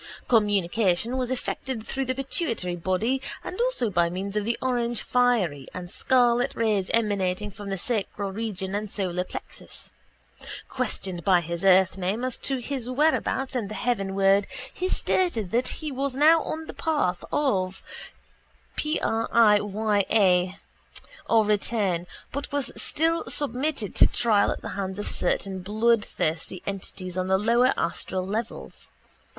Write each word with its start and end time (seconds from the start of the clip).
Communication 0.27 1.15
was 1.15 1.29
effected 1.29 1.85
through 1.85 2.05
the 2.05 2.15
pituitary 2.15 2.75
body 2.75 3.21
and 3.43 3.61
also 3.61 3.91
by 3.91 4.09
means 4.09 4.35
of 4.35 4.43
the 4.43 4.57
orangefiery 4.59 5.67
and 5.75 5.91
scarlet 5.91 6.55
rays 6.55 6.89
emanating 6.91 7.51
from 7.51 7.69
the 7.69 7.77
sacral 7.77 8.31
region 8.31 8.73
and 8.73 8.89
solar 8.89 9.23
plexus. 9.23 9.91
Questioned 10.67 11.23
by 11.23 11.39
his 11.39 11.63
earthname 11.63 12.25
as 12.25 12.39
to 12.39 12.57
his 12.57 12.89
whereabouts 12.89 13.55
in 13.55 13.67
the 13.67 13.75
heavenworld 13.75 14.45
he 14.73 14.89
stated 14.89 15.51
that 15.51 15.67
he 15.67 15.91
was 15.91 16.15
now 16.15 16.41
on 16.45 16.65
the 16.65 16.73
path 16.73 17.23
of 17.31 17.83
prālāyā 18.75 20.55
or 21.29 21.45
return 21.45 22.07
but 22.31 22.51
was 22.51 22.71
still 22.75 23.23
submitted 23.27 23.93
to 23.93 24.07
trial 24.07 24.49
at 24.49 24.63
the 24.63 24.69
hands 24.69 24.97
of 24.97 25.07
certain 25.07 25.59
bloodthirsty 25.59 26.63
entities 26.65 27.15
on 27.15 27.27
the 27.27 27.37
lower 27.37 27.71
astral 27.77 28.25
levels. 28.25 28.89